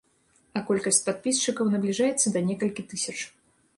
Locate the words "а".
0.59-0.61